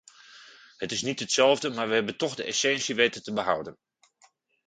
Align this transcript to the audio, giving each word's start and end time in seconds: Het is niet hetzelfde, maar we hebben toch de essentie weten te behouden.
Het 0.77 0.91
is 0.91 1.01
niet 1.01 1.19
hetzelfde, 1.19 1.69
maar 1.69 1.87
we 1.87 1.93
hebben 1.93 2.17
toch 2.17 2.35
de 2.35 2.43
essentie 2.43 2.95
weten 2.95 3.23
te 3.23 3.33
behouden. 3.33 3.77